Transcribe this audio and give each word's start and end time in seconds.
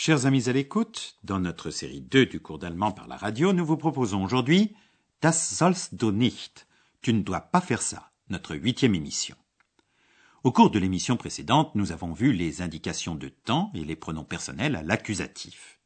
Chers 0.00 0.26
amis 0.26 0.48
à 0.48 0.52
l'écoute, 0.52 1.16
dans 1.24 1.40
notre 1.40 1.72
série 1.72 2.00
2 2.00 2.26
du 2.26 2.38
cours 2.38 2.60
d'allemand 2.60 2.92
par 2.92 3.08
la 3.08 3.16
radio, 3.16 3.52
nous 3.52 3.66
vous 3.66 3.76
proposons 3.76 4.22
aujourd'hui 4.22 4.76
Das 5.22 5.32
sollst 5.32 5.96
du 5.96 6.12
nicht. 6.12 6.68
Tu 7.02 7.12
ne 7.12 7.22
dois 7.22 7.40
pas 7.40 7.60
faire 7.60 7.82
ça, 7.82 8.12
notre 8.28 8.54
huitième 8.54 8.94
émission. 8.94 9.34
Au 10.44 10.52
cours 10.52 10.70
de 10.70 10.78
l'émission 10.78 11.16
précédente, 11.16 11.74
nous 11.74 11.90
avons 11.90 12.12
vu 12.12 12.32
les 12.32 12.62
indications 12.62 13.16
de 13.16 13.28
temps 13.28 13.72
et 13.74 13.84
les 13.84 13.96
pronoms 13.96 14.22
personnels 14.22 14.76
à 14.76 14.84
l'accusatif. 14.84 15.80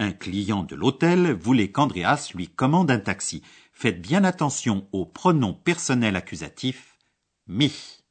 Un 0.00 0.10
client 0.10 0.64
de 0.64 0.74
l'hôtel 0.74 1.32
voulait 1.32 1.70
qu'Andreas 1.70 2.32
lui 2.34 2.48
commande 2.48 2.90
un 2.90 2.98
taxi. 2.98 3.42
Faites 3.72 4.02
bien 4.02 4.24
attention 4.24 4.88
au 4.90 5.06
pronom 5.06 5.54
personnel 5.54 6.16
accusatif 6.16 6.96
mich. 7.46 8.02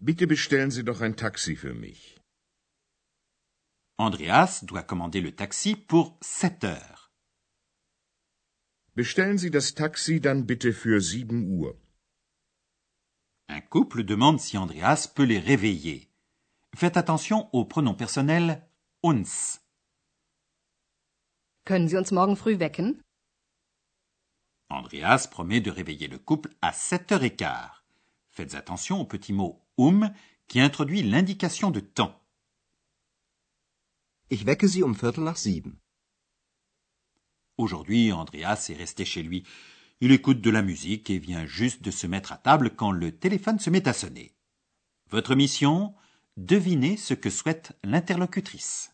Bitte 0.00 0.26
bestellen 0.26 0.72
Sie 0.72 0.82
doch 0.82 1.02
ein 1.02 1.14
Taxi 1.14 1.54
für 1.54 1.72
mich. 1.72 2.15
Andreas 3.98 4.62
doit 4.62 4.82
commander 4.82 5.22
le 5.22 5.34
taxi 5.34 5.74
pour 5.74 6.18
7 6.20 6.64
heures. 6.64 7.10
Bestellen 8.94 9.38
Sie 9.38 9.50
das 9.50 9.74
Taxi 9.74 10.20
dann 10.20 10.46
bitte 10.46 10.74
für 10.74 11.00
7 11.00 11.58
Uhr. 11.58 11.74
Un 13.48 13.60
couple 13.70 14.04
demande 14.04 14.38
si 14.38 14.58
Andreas 14.58 15.08
peut 15.14 15.24
les 15.24 15.38
réveiller. 15.38 16.10
Faites 16.74 16.98
attention 16.98 17.48
au 17.54 17.64
pronom 17.64 17.94
personnel 17.96 18.68
uns. 19.02 19.60
Können 21.64 21.88
Sie 21.88 21.96
uns 21.96 22.10
morgen 22.12 22.36
früh 22.36 22.58
wecken? 22.58 23.00
Andreas 24.68 25.26
promet 25.30 25.60
de 25.60 25.70
réveiller 25.70 26.08
le 26.08 26.18
couple 26.18 26.54
à 26.60 26.72
7h15. 26.72 27.70
Faites 28.28 28.54
attention 28.54 29.00
au 29.00 29.06
petit 29.06 29.32
mot 29.32 29.64
um 29.78 30.12
qui 30.48 30.60
introduit 30.60 31.02
l'indication 31.02 31.70
de 31.70 31.80
temps. 31.80 32.20
Ich 34.28 34.44
wecke 34.44 34.66
Sie 34.66 34.82
um 34.82 34.96
Viertel 34.96 35.22
nach 35.22 35.36
sieben. 35.36 35.80
Aujourd'hui, 37.56 38.12
Andreas 38.12 38.68
est 38.70 38.76
resté 38.76 39.04
chez 39.04 39.22
lui. 39.22 39.44
Il 40.00 40.10
écoute 40.10 40.40
de 40.40 40.50
la 40.50 40.62
musique 40.62 41.10
et 41.10 41.18
vient 41.18 41.46
juste 41.46 41.82
de 41.82 41.92
se 41.92 42.08
mettre 42.08 42.32
à 42.32 42.36
table 42.36 42.70
quand 42.74 42.90
le 42.90 43.12
téléphone 43.12 43.60
se 43.60 43.70
met 43.70 43.86
à 43.86 43.92
sonner. 43.92 44.34
Votre 45.10 45.36
mission? 45.36 45.94
Devinez 46.36 46.96
ce 46.96 47.14
que 47.14 47.30
souhaite 47.30 47.78
l'interlocutrice. 47.84 48.90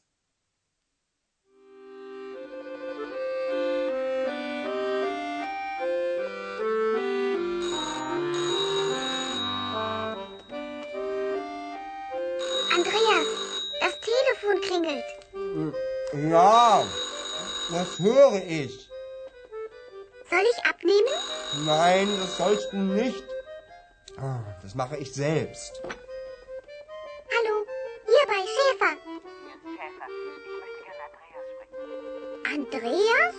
Andreas, 12.76 13.26
das 13.80 13.98
Telefon 14.00 14.60
klingelt. 14.60 15.21
Ja, 16.30 16.84
das 17.70 17.98
höre 17.98 18.42
ich. 18.46 18.88
Soll 20.30 20.40
ich 20.50 20.64
abnehmen? 20.64 21.66
Nein, 21.66 22.08
das 22.20 22.36
sollst 22.36 22.72
du 22.72 22.76
nicht. 22.76 23.22
Ah, 24.18 24.40
Das 24.62 24.74
mache 24.74 24.96
ich 24.98 25.12
selbst. 25.12 25.80
Hallo, 25.84 27.66
hier 28.06 28.26
bei 28.26 28.42
Schäfer. 28.54 28.96
Andreas? 32.54 33.34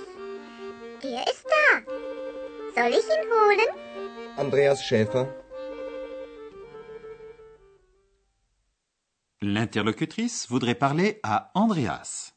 Der 1.04 1.28
ist 1.28 1.46
da. 1.46 2.82
Soll 2.82 2.92
ich 2.92 3.06
ihn 3.06 3.30
holen? 3.32 3.70
Andreas 4.38 4.84
Schäfer. 4.84 5.28
L'interlocutrice 9.44 10.48
voudrait 10.48 10.74
parler 10.74 11.20
à 11.22 11.52
Andreas. 11.54 12.34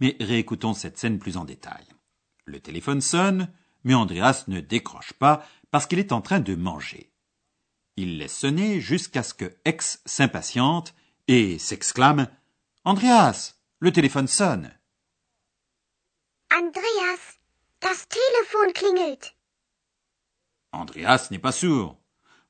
Mais 0.00 0.16
réécoutons 0.18 0.72
cette 0.72 0.96
scène 0.96 1.18
plus 1.18 1.36
en 1.36 1.44
détail. 1.44 1.84
Le 2.46 2.58
téléphone 2.58 3.02
sonne, 3.02 3.52
mais 3.84 3.92
Andreas 3.92 4.44
ne 4.48 4.60
décroche 4.60 5.12
pas 5.12 5.46
parce 5.70 5.86
qu'il 5.86 5.98
est 5.98 6.10
en 6.10 6.22
train 6.22 6.40
de 6.40 6.54
manger. 6.54 7.12
Il 7.96 8.16
laisse 8.16 8.34
sonner 8.34 8.80
jusqu'à 8.80 9.22
ce 9.22 9.34
que 9.34 9.58
Ex 9.66 10.00
s'impatiente 10.06 10.94
et 11.26 11.58
s'exclame 11.58 12.28
Andreas, 12.82 13.56
le 13.78 13.92
téléphone 13.92 14.26
sonne. 14.26 14.72
Andreas, 16.50 17.40
das 17.82 18.08
Telefon 18.08 18.72
klingelt. 18.72 19.36
Andreas 20.72 21.28
n'est 21.30 21.38
pas 21.38 21.52
sourd. 21.52 22.00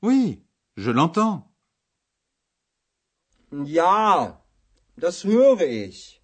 Oui, 0.02 0.40
je 0.76 0.92
l'entends. 0.92 1.47
Ja, 3.50 4.44
das 4.96 5.24
höre 5.24 5.62
ich. 5.62 6.22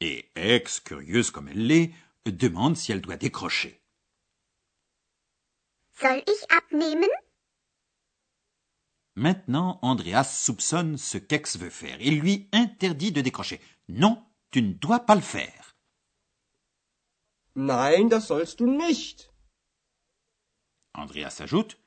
Et 0.00 0.30
Ex, 0.34 0.80
curieuse 0.80 1.30
comme 1.30 1.48
elle 1.48 1.66
l'est, 1.66 1.94
demande 2.26 2.76
si 2.76 2.92
elle 2.92 3.02
doit 3.02 3.16
décrocher. 3.16 3.80
Soll 5.92 6.22
ich 6.26 6.50
abnehmen? 6.50 7.10
Maintenant, 9.14 9.78
Andreas 9.82 10.24
soupçonne 10.24 10.96
ce 10.96 11.18
qu'Ex 11.18 11.58
veut 11.58 11.70
faire. 11.70 12.00
Il 12.00 12.18
lui 12.20 12.48
interdit 12.52 13.12
de 13.12 13.20
décrocher. 13.20 13.60
Non, 13.88 14.24
tu 14.50 14.62
ne 14.62 14.72
dois 14.72 15.00
pas 15.00 15.14
le 15.14 15.20
faire. 15.20 15.76
Nein, 17.54 18.08
das 18.08 18.26
sollst 18.28 18.58
du 18.60 18.64
nicht. 18.64 19.30
Andreas 20.94 21.40
ajoute 21.40 21.78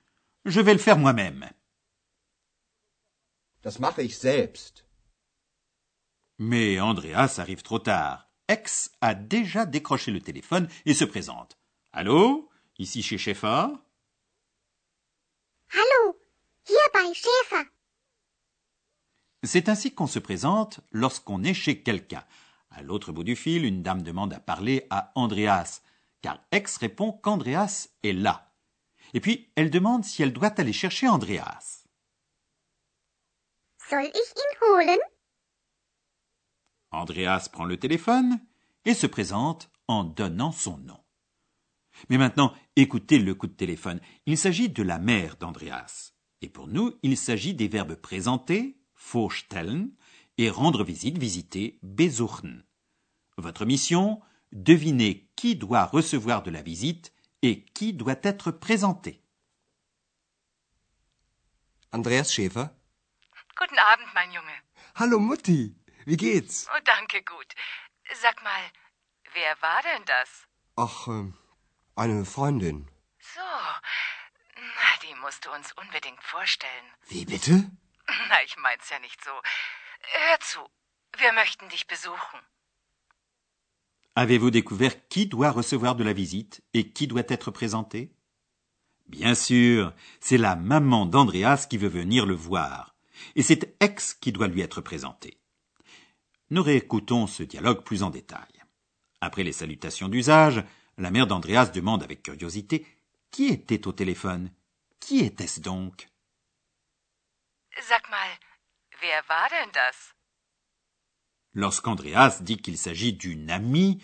Je 0.46 0.62
vais 0.62 0.74
le 0.74 0.80
faire 0.80 1.00
moi-même. 1.00 1.50
Das 3.66 3.80
mache 3.80 4.04
ich 4.04 4.16
selbst. 4.20 4.86
Mais 6.38 6.80
Andreas 6.80 7.40
arrive 7.40 7.64
trop 7.64 7.80
tard. 7.80 8.30
Ex 8.48 8.92
a 9.02 9.16
déjà 9.16 9.66
décroché 9.66 10.12
le 10.12 10.22
téléphone 10.22 10.68
et 10.86 10.94
se 10.94 11.04
présente. 11.04 11.58
Allô? 11.92 12.48
Ici 12.78 13.02
chez 13.02 13.18
Schäfer? 13.18 13.70
Hallo, 15.72 16.16
hier 16.70 16.90
bei 16.94 17.12
Schäfer. 17.16 17.66
C'est 19.42 19.68
ainsi 19.68 19.96
qu'on 19.96 20.06
se 20.06 20.20
présente 20.20 20.82
lorsqu'on 20.92 21.44
est 21.44 21.56
chez 21.56 21.82
quelqu'un. 21.82 22.24
À 22.70 22.84
l'autre 22.84 23.12
bout 23.12 23.24
du 23.24 23.36
fil, 23.36 23.66
une 23.66 23.82
dame 23.82 24.04
demande 24.04 24.34
à 24.34 24.40
parler 24.40 24.86
à 24.92 25.12
Andreas, 25.16 25.82
car 26.22 26.40
Ex 26.52 26.78
répond 26.78 27.14
qu'Andreas 27.14 27.88
est 28.04 28.14
là. 28.14 28.54
Et 29.16 29.20
puis, 29.20 29.52
elle 29.56 29.72
demande 29.72 30.06
si 30.06 30.22
elle 30.22 30.34
doit 30.34 30.54
aller 30.60 30.74
chercher 30.74 31.08
Andreas. 31.08 31.85
Soll 33.90 34.06
ich 34.06 34.34
ihn 34.36 34.58
holen? 34.62 35.00
Andreas 36.92 37.50
prend 37.52 37.66
le 37.66 37.78
téléphone 37.78 38.40
et 38.84 38.96
se 38.96 39.06
présente 39.06 39.70
en 39.88 40.04
donnant 40.04 40.52
son 40.52 40.78
nom. 40.78 41.00
Mais 42.10 42.18
maintenant, 42.18 42.54
écoutez 42.76 43.20
le 43.20 43.36
coup 43.36 43.48
de 43.48 43.54
téléphone. 43.54 44.02
Il 44.26 44.38
s'agit 44.38 44.70
de 44.70 44.82
la 44.82 44.98
mère 44.98 45.38
d'Andreas. 45.38 46.14
Et 46.42 46.50
pour 46.50 46.68
nous, 46.68 46.98
il 47.04 47.16
s'agit 47.16 47.54
des 47.54 47.68
verbes 47.68 47.96
présenter, 47.96 48.78
vorstellen, 48.96 49.92
et 50.38 50.50
rendre 50.50 50.84
visite, 50.84 51.18
visiter, 51.18 51.80
besuchen. 51.84 52.64
Votre 53.38 53.66
mission, 53.66 54.20
deviner 54.52 55.30
qui 55.36 55.56
doit 55.56 55.86
recevoir 55.86 56.42
de 56.42 56.52
la 56.52 56.62
visite 56.64 57.14
et 57.42 57.64
qui 57.66 57.94
doit 57.94 58.20
être 58.24 58.52
présenté. 58.52 59.22
Andreas 61.92 62.32
Schäfer. 62.32 62.66
Guten 63.58 63.80
Abend, 63.80 64.14
mein 64.14 64.32
Junge. 64.32 64.56
Hallo 64.96 65.18
Mutti, 65.20 65.76
wie 66.06 66.18
geht's? 66.18 66.68
Oh, 66.76 66.82
danke, 66.84 67.24
gut. 67.24 67.50
Sag 68.22 68.44
mal, 68.44 68.64
wer 69.34 69.62
war 69.62 69.82
denn 69.82 70.06
das? 70.06 70.30
Ach, 70.76 71.08
ähm, 71.08 71.38
eine 71.96 72.26
Freundin. 72.26 72.90
So, 73.34 73.42
na, 74.56 74.90
die 75.04 75.16
musst 75.22 75.46
du 75.46 75.52
uns 75.52 75.72
unbedingt 75.74 76.22
vorstellen. 76.24 76.88
Wie 77.08 77.26
bitte? 77.26 77.72
Na, 78.30 78.44
ich 78.44 78.58
mein's 78.58 78.90
ja 78.90 79.00
nicht 79.00 79.24
so. 79.24 79.32
Hör 80.02 80.40
zu, 80.40 80.60
wir 81.18 81.32
möchten 81.34 81.70
dich 81.70 81.88
besuchen. 81.88 82.40
Avez-vous 84.16 84.52
découvert 84.52 85.10
qui 85.10 85.28
doit 85.28 85.52
recevoir 85.52 85.96
de 85.96 86.04
la 86.04 86.14
visite 86.14 86.62
et 86.74 86.94
qui 86.94 87.08
doit 87.08 87.30
être 87.30 87.52
présenté 87.52 88.16
Bien 89.08 89.36
sûr, 89.36 89.94
c'est 90.20 90.38
la 90.38 90.56
maman 90.56 91.06
d'Andreas 91.06 91.68
qui 91.70 91.78
veut 91.78 91.90
venir 91.90 92.26
le 92.26 92.34
voir, 92.34 92.95
et 93.36 93.44
c'est 93.44 93.76
Ex 93.82 94.14
qui 94.14 94.32
doit 94.32 94.48
lui 94.48 94.62
être 94.62 94.82
présenté. 94.82 95.40
Nous 96.50 96.64
réécoutons 96.64 97.28
ce 97.28 97.44
dialogue 97.44 97.84
plus 97.84 98.04
en 98.04 98.10
détail. 98.10 98.64
Après 99.22 99.44
les 99.44 99.54
salutations 99.54 100.10
d'usage, 100.10 100.64
la 100.98 101.12
mère 101.12 101.28
d'Andreas 101.28 101.68
demande 101.68 102.04
avec 102.04 102.24
curiosité 102.24 102.86
qui 103.32 103.48
était 103.48 103.88
au 103.88 103.92
téléphone? 103.92 104.52
Qui 105.00 105.20
était-ce 105.20 105.60
donc? 105.60 106.08
Sag 107.82 108.10
mal, 108.10 108.30
wer 109.02 109.22
war 109.30 109.50
denn 109.50 109.72
das? 109.74 110.14
Lorsqu'Andreas 111.54 112.42
dit 112.42 112.58
qu'il 112.58 112.78
s'agit 112.78 113.14
d'une 113.14 113.50
amie, 113.50 114.02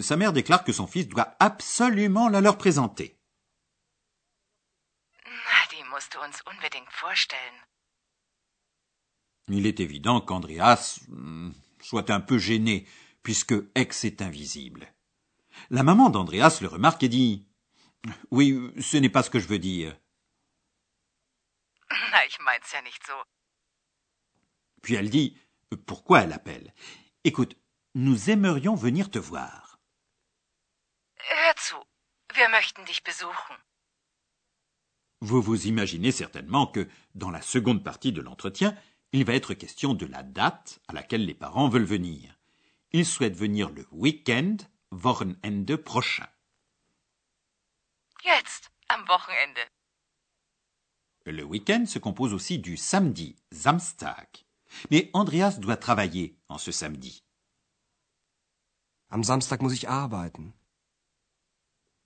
sa 0.00 0.16
mère 0.16 0.32
déclare 0.32 0.64
que 0.64 0.72
son 0.72 0.86
fils 0.86 1.08
doit 1.08 1.36
absolument 1.40 2.28
la 2.28 2.40
leur 2.40 2.58
présenter. 2.58 3.16
Na, 5.24 5.66
die 5.70 5.84
musst 5.84 6.12
du 6.12 6.18
uns 6.18 6.42
unbedingt 6.46 6.90
vorstellen. 7.00 7.56
Il 9.48 9.66
est 9.66 9.80
évident 9.80 10.20
qu'Andreas 10.20 11.00
hmm, 11.08 11.52
soit 11.80 12.10
un 12.10 12.20
peu 12.20 12.38
gêné, 12.38 12.86
puisque 13.22 13.54
Ex 13.74 14.04
est 14.04 14.20
invisible. 14.20 14.92
La 15.70 15.82
maman 15.82 16.10
d'Andreas 16.10 16.58
le 16.60 16.68
remarque 16.68 17.04
et 17.04 17.08
dit 17.08 17.46
Oui, 18.30 18.72
ce 18.80 18.96
n'est 18.96 19.08
pas 19.08 19.22
ce 19.22 19.30
que 19.30 19.38
je 19.38 19.48
veux 19.48 19.58
dire. 19.58 19.96
Na, 22.10 22.26
ich 22.26 22.38
mein's 22.40 22.72
ja 22.72 22.82
nicht 22.82 23.04
so. 23.06 23.14
Puis 24.82 24.94
elle 24.94 25.10
dit 25.10 25.38
Pourquoi 25.86 26.22
elle 26.22 26.32
appelle? 26.32 26.74
Écoute, 27.24 27.56
nous 27.94 28.30
aimerions 28.30 28.74
venir 28.74 29.10
te 29.10 29.18
voir. 29.18 29.78
Hör 31.18 31.54
zu, 31.56 31.76
wir 32.34 32.48
möchten 32.48 32.84
dich 32.84 33.02
besuchen. 33.02 33.56
Vous 35.20 35.40
vous 35.40 35.66
imaginez 35.66 36.12
certainement 36.12 36.66
que, 36.66 36.88
dans 37.14 37.30
la 37.30 37.40
seconde 37.40 37.82
partie 37.82 38.12
de 38.12 38.20
l'entretien, 38.20 38.76
il 39.16 39.24
va 39.24 39.32
être 39.32 39.54
question 39.54 39.94
de 39.94 40.04
la 40.04 40.22
date 40.22 40.78
à 40.88 40.92
laquelle 40.92 41.24
les 41.24 41.34
parents 41.34 41.70
veulent 41.70 41.84
venir. 41.84 42.38
Ils 42.92 43.06
souhaitent 43.06 43.36
venir 43.36 43.70
le 43.70 43.86
week-end, 43.90 44.56
Wochenende 44.90 45.76
prochain. 45.76 46.28
Jetzt, 48.22 48.70
am 48.90 49.04
Wochenende. 49.08 49.70
Le 51.24 51.42
week-end 51.44 51.86
se 51.86 51.98
compose 51.98 52.34
aussi 52.34 52.58
du 52.58 52.76
samedi, 52.76 53.36
Samstag. 53.52 54.28
Mais 54.90 55.10
Andreas 55.14 55.58
doit 55.60 55.78
travailler 55.78 56.38
en 56.50 56.58
ce 56.58 56.70
samedi. 56.70 57.24
Am 59.08 59.24
Samstag 59.24 59.62
muss 59.62 59.72
ich 59.72 59.88
arbeiten. 59.88 60.52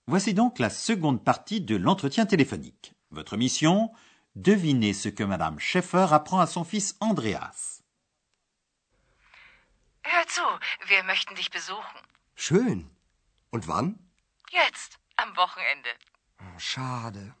Voici 0.07 0.33
donc 0.33 0.59
la 0.59 0.69
seconde 0.69 1.23
partie 1.25 1.59
de 1.59 1.75
l'entretien 1.75 2.25
téléphonique. 2.25 2.93
Votre 3.09 3.35
mission 3.35 3.91
Devinez 4.35 4.93
ce 4.93 5.09
que 5.09 5.23
Madame 5.23 5.59
Schaeffer 5.59 6.07
apprend 6.11 6.39
à 6.39 6.47
son 6.47 6.63
fils 6.63 6.95
Andreas. 7.01 7.83
Hör 10.03 10.27
zu, 10.27 10.41
wir 10.87 11.03
möchten 11.03 11.35
dich 11.35 11.51
besuchen. 11.51 11.99
Schön. 12.35 12.89
Und 13.49 13.67
wann? 13.67 13.99
Jetzt, 14.49 14.99
am 15.17 15.35
Wochenende. 15.35 15.89
Oh, 16.39 16.59
schade. 16.59 17.35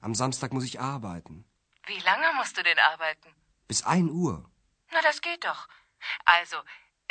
Am 0.00 0.14
Samstag 0.14 0.52
muss 0.52 0.64
ich 0.64 0.80
arbeiten. 0.80 1.44
Wie 1.86 2.00
lange 2.00 2.32
musst 2.34 2.58
du 2.58 2.62
denn 2.62 2.78
arbeiten? 2.78 3.28
Bis 3.68 3.84
ein 3.84 4.10
Uhr. 4.10 4.50
Na, 4.92 5.00
das 5.02 5.20
geht 5.20 5.44
doch. 5.44 5.68
Also, 6.24 6.56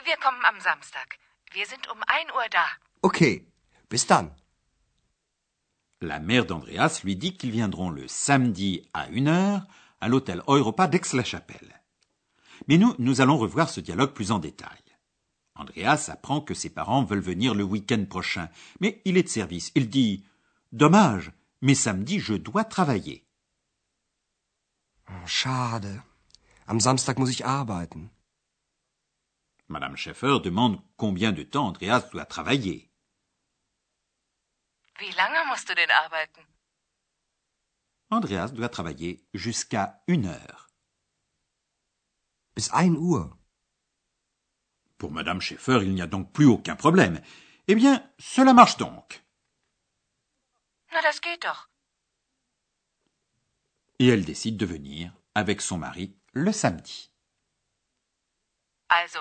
wir 0.04 0.18
kommen 0.18 0.44
am 0.46 0.60
Samstag. 0.60 1.18
Wir 1.52 1.66
sind 1.66 1.88
um 1.90 2.04
ein 2.08 2.30
Uhr 2.32 2.48
da. 2.50 2.66
Okay. 3.02 3.48
Bis 3.88 4.06
dann. 4.06 4.36
La 6.04 6.20
mère 6.20 6.46
d'Andreas 6.46 7.00
lui 7.06 7.16
dit 7.16 7.38
qu'ils 7.38 7.52
viendront 7.52 7.90
le 7.90 8.10
samedi 8.10 8.82
à 8.94 9.08
une 9.08 9.30
heure 9.30 9.66
à 10.02 10.10
l'hôtel 10.10 10.44
Europa 10.48 10.86
d'Aix-la-Chapelle. 10.90 11.82
Mais 12.68 12.78
nous, 12.78 12.94
nous 13.00 13.22
allons 13.22 13.38
revoir 13.38 13.70
ce 13.70 13.80
dialogue 13.80 14.12
plus 14.12 14.34
en 14.34 14.40
détail. 14.40 14.82
Andreas 15.56 16.10
apprend 16.12 16.42
que 16.42 16.54
ses 16.54 16.70
parents 16.70 17.06
veulent 17.06 17.22
venir 17.22 17.56
le 17.56 17.64
week-end 17.64 18.04
prochain, 18.04 18.50
mais 18.82 19.02
il 19.06 19.16
est 19.16 19.24
de 19.24 19.30
service. 19.30 19.72
Il 19.76 19.90
dit 19.90 20.26
Dommage, 20.74 21.32
mais 21.62 21.74
samedi 21.74 22.20
je 22.20 22.34
dois 22.34 22.66
travailler. 22.66 23.26
Oh, 25.10 25.26
schade. 25.26 26.02
Am 26.68 26.82
Samstag 26.82 27.18
muss 27.18 27.32
ich 27.32 27.46
arbeiten. 27.46 28.10
Madame 29.70 29.96
Schaeffer 29.96 30.40
demande 30.44 30.82
combien 30.98 31.32
de 31.32 31.44
temps 31.44 31.68
Andreas 31.68 32.10
doit 32.12 32.26
travailler. 32.26 32.93
Wie 35.00 35.12
lange 35.12 35.46
musst 35.46 35.70
du 35.70 35.76
denn 35.76 35.92
arbeiten? 35.92 36.46
Andreas 38.10 38.54
doit 38.54 38.70
travailler 38.70 39.26
jusqu'à 39.34 40.04
une 40.08 40.28
heure. 40.28 40.70
Bis 42.56 42.70
ein 42.72 42.96
Uhr. 42.96 43.36
Pour 45.00 45.12
Madame 45.12 45.42
Schaeffer, 45.42 45.80
il 45.82 45.94
n'y 45.94 46.02
a 46.02 46.08
donc 46.08 46.32
plus 46.32 46.46
aucun 46.46 46.76
problème. 46.76 47.22
Eh 47.68 47.76
bien, 47.76 48.08
cela 48.20 48.54
marche 48.54 48.78
donc. 48.78 49.24
Na, 50.92 51.02
das 51.02 51.20
geht 51.22 51.44
doch. 51.44 51.70
Et 54.00 54.08
elle 54.08 54.26
décide 54.26 54.58
de 54.58 54.66
venir 54.66 55.12
avec 55.34 55.62
son 55.62 55.78
mari 55.78 56.16
le 56.34 56.52
samedi. 56.52 57.10
Also, 58.90 59.20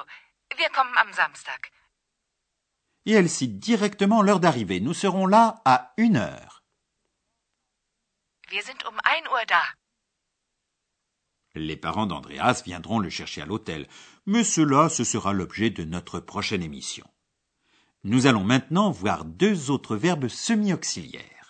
wir 0.57 0.69
kommen 0.71 0.97
am 0.99 1.13
Samstag. 1.15 1.71
Et 3.07 3.13
elle 3.13 3.29
cite 3.29 3.59
directement 3.59 4.23
l'heure 4.23 4.41
d'arrivée. 4.41 4.81
Nous 4.81 4.95
serons 4.95 5.27
là 5.27 5.61
à 5.65 5.93
une 5.97 6.17
heure. 6.17 6.63
Wir 8.51 8.63
sind 8.63 8.85
um 8.87 8.99
ein 9.05 9.25
Uhr 9.31 9.47
da. 9.49 9.63
Les 11.55 11.77
parents 11.77 12.07
d'Andreas 12.07 12.63
viendront 12.65 12.99
le 12.99 13.11
chercher 13.11 13.43
à 13.43 13.47
l'hôtel, 13.47 13.89
mais 14.27 14.45
cela, 14.45 14.89
ce 14.89 15.05
sera 15.05 15.33
l'objet 15.33 15.71
de 15.71 15.85
notre 15.85 16.21
prochaine 16.21 16.63
émission. 16.63 17.07
Nous 18.05 18.27
allons 18.27 18.45
maintenant 18.45 18.91
voir 18.91 19.25
deux 19.25 19.71
autres 19.71 19.97
verbes 19.97 20.29
semi-auxiliaires. 20.29 21.42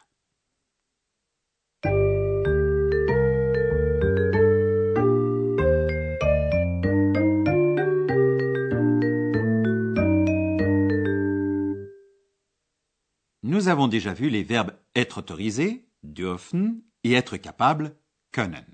Avons 13.72 13.88
déjà 13.88 14.14
vu 14.14 14.30
les 14.30 14.42
verbes 14.42 14.72
être 14.94 15.18
autorisé, 15.18 15.88
dürfen, 16.02 16.80
et 17.04 17.12
être 17.12 17.36
capable, 17.36 17.96
können. 18.30 18.64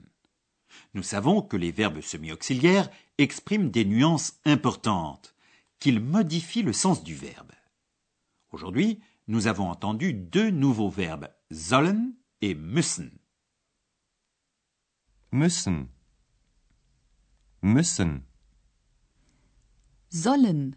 Nous 0.94 1.02
savons 1.02 1.40
que 1.40 1.56
les 1.56 1.72
verbes 1.72 2.00
semi-auxiliaires 2.00 2.90
expriment 3.16 3.70
des 3.70 3.84
nuances 3.84 4.38
importantes, 4.44 5.34
qu'ils 5.78 6.00
modifient 6.00 6.62
le 6.62 6.72
sens 6.72 7.02
du 7.02 7.14
verbe. 7.14 7.52
Aujourd'hui, 8.50 9.00
nous 9.26 9.46
avons 9.46 9.70
entendu 9.70 10.12
deux 10.12 10.50
nouveaux 10.50 10.90
verbes, 10.90 11.28
sollen 11.50 12.14
et 12.42 12.54
müssen. 12.54 13.10
Müssen. 15.32 15.88
Müssen. 17.62 18.22
sollen, 20.10 20.76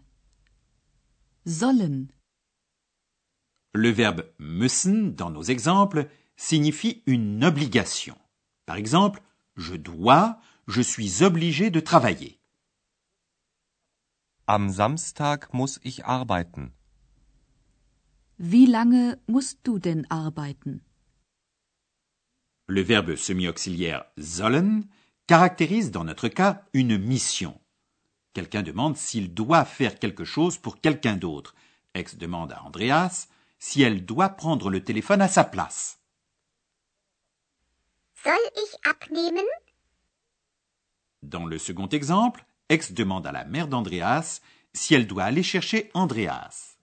sollen, 1.46 2.12
Le 3.74 3.90
verbe 3.90 4.24
müssen, 4.38 5.14
dans 5.14 5.30
nos 5.30 5.42
exemples, 5.42 6.08
signifie 6.36 7.02
une 7.06 7.44
obligation. 7.44 8.18
Par 8.66 8.76
exemple, 8.76 9.22
je 9.56 9.74
dois, 9.74 10.38
je 10.66 10.82
suis 10.82 11.22
obligé 11.22 11.70
de 11.70 11.80
travailler. 11.80 12.38
Am 14.46 14.70
Samstag 14.70 15.46
muss 15.52 15.80
ich 15.84 16.04
arbeiten. 16.04 16.72
wie 18.42 18.66
lange 18.66 19.18
musst 19.28 19.60
du 19.62 19.78
denn 19.78 20.04
arbeiten? 20.10 20.82
Le 22.66 22.82
verbe 22.82 23.14
semi-auxiliaire 23.16 24.04
sollen 24.18 24.88
caractérise 25.28 25.92
dans 25.92 26.04
notre 26.04 26.26
cas 26.28 26.64
une 26.72 26.98
mission. 26.98 27.60
Quelqu'un 28.34 28.62
demande 28.62 28.96
s'il 28.96 29.32
doit 29.32 29.64
faire 29.64 29.98
quelque 29.98 30.24
chose 30.24 30.58
pour 30.58 30.80
quelqu'un 30.80 31.16
d'autre. 31.16 31.54
Ex 31.94 32.16
demande 32.16 32.52
à 32.52 32.64
Andreas 32.64 33.28
si 33.62 33.80
elle 33.80 34.04
doit 34.04 34.30
prendre 34.30 34.70
le 34.70 34.82
téléphone 34.82 35.22
à 35.22 35.28
sa 35.28 35.44
place. 35.44 36.00
Soll 38.24 38.34
ich 38.56 38.74
abnehmen? 38.84 39.46
Dans 41.22 41.46
le 41.46 41.58
second 41.58 41.86
exemple, 41.86 42.44
Ex 42.68 42.90
demande 42.90 43.24
à 43.24 43.30
la 43.30 43.44
mère 43.44 43.68
d'Andreas 43.68 44.40
si 44.74 44.94
elle 44.94 45.06
doit 45.06 45.22
aller 45.22 45.44
chercher 45.44 45.92
Andreas. 45.94 46.76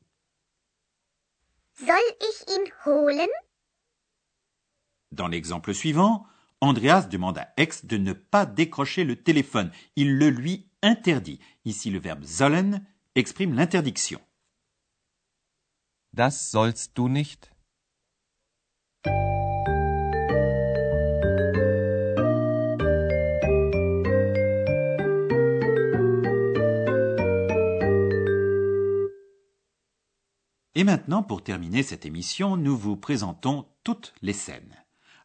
Soll 1.74 2.16
ich 2.22 2.46
ihn 2.48 2.72
holen? 2.86 3.30
Dans 5.12 5.28
l'exemple 5.28 5.74
suivant, 5.74 6.26
Andreas 6.62 7.08
demande 7.10 7.40
à 7.40 7.54
Ex 7.58 7.84
de 7.84 7.98
ne 7.98 8.14
pas 8.14 8.46
décrocher 8.46 9.04
le 9.04 9.22
téléphone. 9.22 9.70
Il 9.98 10.18
le 10.18 10.30
lui 10.30 10.72
interdit. 10.82 11.42
Ici, 11.66 11.90
le 11.90 12.00
verbe 12.00 12.24
sollen 12.24 12.88
exprime 13.16 13.54
l'interdiction. 13.54 14.22
Das 16.20 16.52
sollst 16.52 16.98
du 16.98 17.08
nicht. 17.08 17.50
Et 30.76 30.84
maintenant, 30.84 31.24
pour 31.24 31.42
terminer 31.42 31.84
cette 31.84 32.06
émission, 32.06 32.58
nous 32.58 32.76
vous 32.76 32.98
présentons 32.98 33.70
toutes 33.86 34.14
les 34.22 34.34
scènes. 34.34 34.76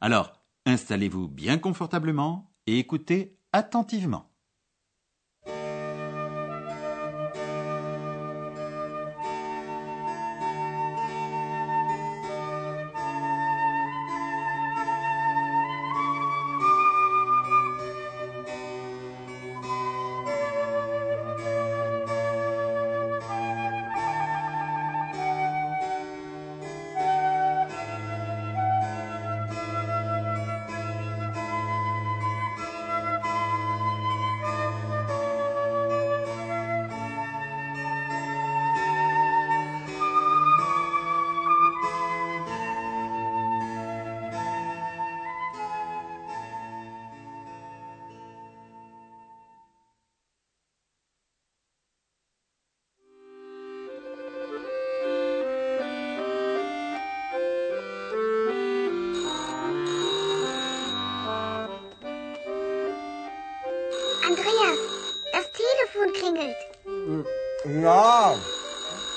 Alors, 0.01 0.45
installez-vous 0.65 1.27
bien 1.27 1.59
confortablement 1.59 2.55
et 2.69 2.79
écoutez 2.79 3.37
attentivement. 3.53 4.34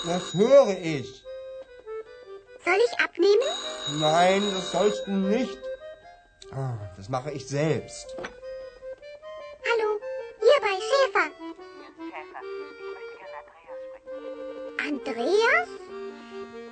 Das 0.06 0.34
höre 0.34 0.78
ich. 0.82 1.24
Soll 2.64 2.80
ich 2.86 3.00
abnehmen? 3.00 3.50
Nein, 4.00 4.42
das 4.54 4.72
sollst 4.72 5.08
du 5.08 5.12
nicht. 5.12 5.58
Ah, 6.52 6.78
Das 6.98 7.10
mache 7.10 7.32
ich 7.32 7.48
selbst. 7.48 8.08
Hallo, 9.68 9.90
hier 10.40 10.60
bei 10.62 10.76
Schäfer. 10.90 11.28
Schäfer, 12.08 12.42
ich 12.42 12.90
möchte 12.96 13.16
gerne 13.20 13.38
Andreas 13.44 13.80
sprechen. 13.88 14.88
Andreas? 14.88 15.70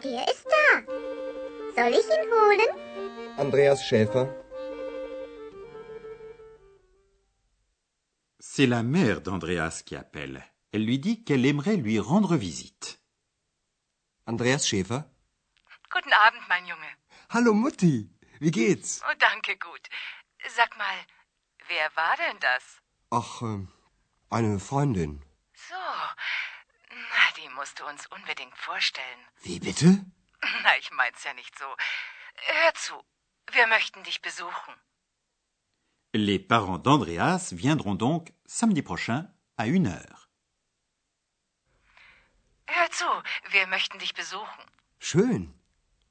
Der 0.03 0.23
ist 0.33 0.45
da. 0.45 1.83
Soll 1.83 1.93
ich 1.99 2.07
ihn 2.07 2.31
holen? 2.31 2.71
Andreas 3.37 3.83
Schäfer. 3.83 4.27
C'est 8.39 8.67
la 8.67 8.83
mère 8.83 9.19
d'Andreas 9.21 9.81
qui 9.85 9.95
appelle. 9.97 10.41
Elle 10.71 10.85
lui 10.85 10.99
dit 10.99 11.23
qu'elle 11.25 11.45
aimerait 11.45 11.75
lui 11.77 11.99
rendre 11.99 12.35
visite. 12.37 12.99
Andreas 14.25 14.67
Schäfer? 14.67 15.05
Guten 15.91 16.11
Abend, 16.13 16.41
mein 16.49 16.65
Junge. 16.65 16.89
Hallo 17.29 17.53
Mutti, 17.53 18.09
wie 18.39 18.51
geht's? 18.51 19.01
Oh, 19.07 19.13
danke, 19.19 19.55
gut. 19.57 19.87
Sag 20.55 20.75
mal, 20.77 20.97
wer 21.67 21.95
war 21.95 22.15
denn 22.17 22.39
das? 22.39 22.81
Ach, 23.11 23.41
ähm, 23.43 23.71
eine 24.31 24.59
Freundin. 24.59 25.23
So, 25.53 25.75
na, 26.89 27.23
die 27.37 27.49
musst 27.49 27.79
du 27.79 27.85
uns 27.85 28.07
unbedingt 28.07 28.57
vorstellen. 28.57 29.21
Wie 29.43 29.59
bitte? 29.59 30.03
Na, 30.63 30.77
ich 30.79 30.91
mein's 30.91 31.23
ja 31.23 31.33
nicht 31.35 31.57
so. 31.57 31.65
Hör 32.47 32.73
zu, 32.73 32.93
wir 33.51 33.67
möchten 33.67 34.03
dich 34.03 34.21
besuchen. 34.21 34.73
Les 36.13 36.39
parents 36.39 36.81
d'Andreas 36.81 37.51
viendront 37.51 37.95
donc 38.01 38.33
samedi 38.45 38.81
prochain 38.81 39.27
à 39.57 39.67
une 39.67 39.87
heure. 39.87 40.24
Hör 42.67 42.91
zu, 42.91 43.05
wir 43.51 43.67
möchten 43.67 43.99
dich 43.99 44.13
besuchen. 44.13 44.63
Schön. 44.99 45.53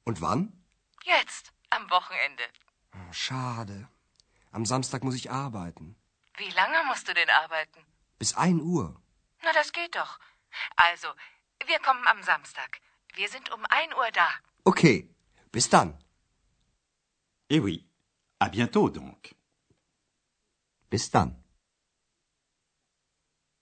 Und 0.03 0.21
wann? 0.21 0.63
Jetzt, 1.03 1.51
am 1.69 1.89
Wochenende. 1.89 2.43
Oh, 2.93 3.13
schade. 3.13 3.89
Am 4.51 4.65
Samstag 4.65 5.03
muss 5.03 5.15
ich 5.15 5.31
arbeiten. 5.31 5.95
Wie 6.37 6.49
lange 6.49 6.83
musst 6.85 7.07
du 7.07 7.13
denn 7.13 7.29
arbeiten? 7.29 7.85
Bis 8.19 8.35
ein 8.35 8.61
Uhr. 8.61 9.01
Na, 9.43 9.51
das 9.53 9.71
geht 9.71 9.95
doch. 9.95 10.19
Also, 10.75 11.07
wir 11.65 11.79
kommen 11.79 12.07
am 12.07 12.23
Samstag. 12.23 12.79
Wir 13.13 13.29
sind 13.29 13.51
um 13.51 13.65
ein 13.69 13.93
Uhr 13.93 14.11
da. 14.11 14.29
Okay, 14.63 15.09
bis 15.51 15.69
dann. 15.69 15.97
Eh 17.49 17.59
oui, 17.59 17.85
à 18.39 18.49
bientôt 18.49 18.89
donc. 18.89 19.35
Bis 20.89 21.11
dann. 21.11 21.43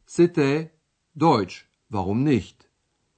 C'était 0.06 0.70
Deutsch, 1.16 1.68
warum 1.90 2.24
nicht 2.24 2.70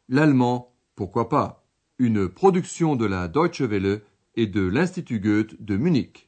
L'allemand, 0.08 0.76
pourquoi 0.96 1.30
pas? 1.30 1.66
Une 1.98 2.30
production 2.30 2.96
de 2.96 3.06
la 3.06 3.28
Deutsche 3.28 3.62
Welle 3.62 4.04
et 4.36 4.46
de 4.46 4.62
l'Institut 4.62 5.20
Goethe 5.20 5.60
de 5.60 5.78
Munich. 5.78 6.25